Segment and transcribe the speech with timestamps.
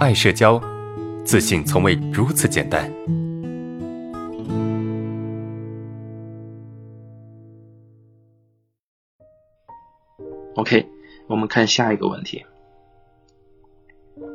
[0.00, 0.58] 爱社交，
[1.26, 2.90] 自信从未如此简单。
[10.54, 10.88] OK，
[11.26, 12.46] 我们看下一个问题。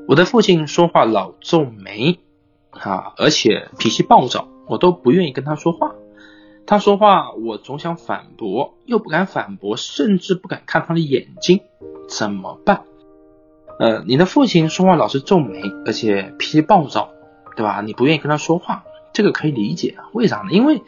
[0.07, 2.19] 我的父亲说话老皱眉，
[2.69, 5.95] 啊，而且脾气暴躁，我都不愿意跟他说话。
[6.67, 11.61] 他说话，我总想反驳，又不敢反驳，甚至不敢看他的眼睛，
[12.07, 12.83] 怎么办？
[13.77, 17.09] 呃，你的父亲说话老是皱眉，而且脾气暴躁，
[17.55, 17.81] 对吧？
[17.81, 18.83] 你不愿意跟他说话，
[19.13, 19.95] 这个可以理解。
[20.13, 20.51] 为啥呢？
[20.51, 20.81] 因为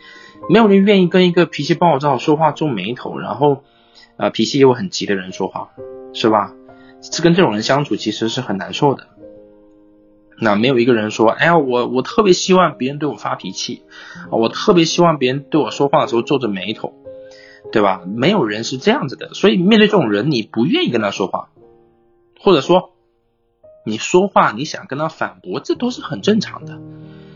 [0.50, 3.64] 没有人愿意跟一个脾气暴躁、说话皱眉头，然后
[4.16, 5.70] 啊脾气又很急的人说话，
[6.14, 6.54] 是吧？
[7.02, 9.08] 是跟这种人相处其实是很难受的。
[10.40, 13.84] 那没有一个人说，哎呀，我我特别希望别人对我发脾气，
[14.32, 16.94] 我特别希望别人对我说话的时候皱着眉头，
[17.72, 18.02] 对吧？
[18.06, 21.50] 没有人是这样子的，所以面对这种人，你不愿意跟他说话，
[22.48, 22.92] 或者说
[23.86, 26.80] 你说话你想跟他反驳，这都是很正常的。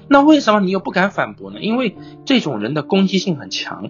[0.07, 1.59] 那为什么你又不敢反驳呢？
[1.59, 3.89] 因为这种人的攻击性很强，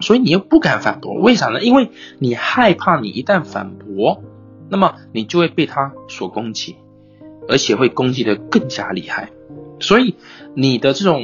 [0.00, 1.14] 所以你又不敢反驳。
[1.14, 1.62] 为啥呢？
[1.62, 4.24] 因为你害怕你一旦反驳，
[4.68, 6.74] 那么你就会被他所攻击。
[7.48, 9.30] 而且会攻击的更加厉害，
[9.78, 10.16] 所以
[10.54, 11.22] 你的这种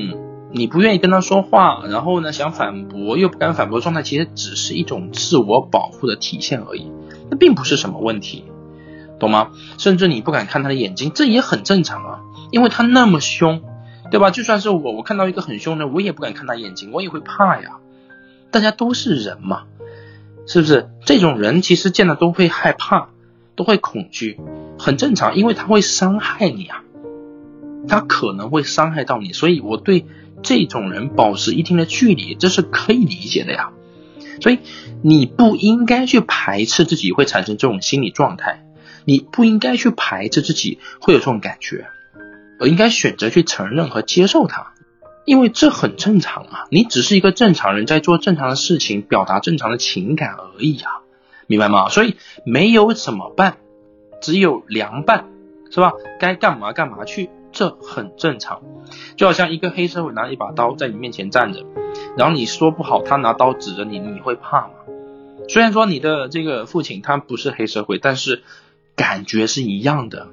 [0.53, 6.93] 你不愿意跟他说话，然后呢想反驳又不敢反驳状态，其实只是一种自我保护的体现而已，
[7.29, 8.45] 那并不是什么问题，
[9.23, 9.53] 懂吗？
[9.79, 12.21] 甚至你不敢看他的眼睛，这也很正常啊，
[12.51, 13.63] 因为他那么凶，
[14.11, 14.31] 对吧？
[14.31, 17.79] 就算是我，我看到一个很凶的，我也不敢看他眼睛，我也会怕呀。
[18.51, 19.63] 大家都是人嘛，
[20.47, 20.91] 是不是？
[21.07, 23.09] 这种人其实见了都会害怕。
[23.55, 24.41] 都会恐惧，
[24.79, 26.83] 很正常，因为他会伤害你啊，
[27.87, 30.07] 他可能会伤害到你，所以我对
[30.43, 33.69] 这种人保持一定的距离，这是可以理解的呀。
[34.41, 34.61] 所以
[35.03, 38.65] 你不应该去排斥自己会产生这种心理状态，
[39.05, 41.87] 你不应该去排斥自己会有这种感觉，
[42.61, 44.73] 而应该选择去承认和接受它，
[45.25, 46.65] 因为这很正常啊。
[46.71, 51.01] 你只是一个正常人在做正常的事情，表达正常的情感而已啊。
[51.47, 51.89] 明白吗？
[51.89, 52.17] 所以
[52.47, 53.59] 没有怎么办，
[54.21, 55.27] 只有凉拌，
[55.71, 55.93] 是吧？
[56.19, 58.63] 该干嘛干嘛去，这很正常。
[59.17, 61.67] 就好像一个黑社会拿一把刀在你面前站着，
[62.17, 64.75] 然后你说不好，他拿刀指着你，你会怕吗？
[65.49, 68.45] 虽然说你的这个父亲他不是黑社会，但是
[69.03, 70.29] 感觉是一样的，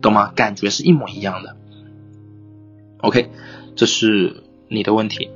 [0.00, 0.30] 懂吗？
[0.36, 1.56] 感觉是一模一样的。
[2.98, 3.28] OK，
[3.74, 5.28] 这是你的问题。